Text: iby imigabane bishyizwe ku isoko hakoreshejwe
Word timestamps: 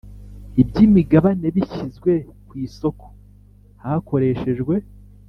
iby 0.61 0.75
imigabane 0.87 1.47
bishyizwe 1.55 2.11
ku 2.47 2.53
isoko 2.65 3.05
hakoreshejwe 3.83 4.75